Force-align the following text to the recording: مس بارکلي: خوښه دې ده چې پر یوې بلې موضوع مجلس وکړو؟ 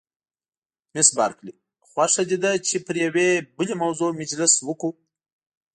مس 0.93 1.09
بارکلي: 1.17 1.53
خوښه 1.89 2.23
دې 2.29 2.37
ده 2.43 2.51
چې 2.67 2.75
پر 2.85 2.95
یوې 3.05 3.29
بلې 3.55 3.73
موضوع 3.83 4.09
مجلس 4.21 4.53
وکړو؟ 4.67 4.91